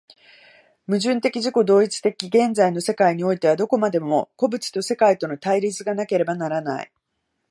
[0.87, 6.91] 矛盾的自己同一的現在の世界においては、どこまでも個物と世界との対立がなければならない。